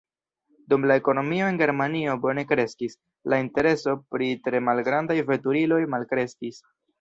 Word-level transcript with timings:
Dum 0.73 0.85
la 0.91 0.95
ekonomio 1.01 1.49
en 1.51 1.59
Germanio 1.59 2.15
bone 2.23 2.45
kreskis, 2.53 2.97
la 3.35 3.39
intereso 3.45 3.95
pri 4.15 4.31
tre 4.49 4.63
malgrandaj 4.71 5.19
veturiloj 5.31 5.83
malkreskis. 5.97 6.61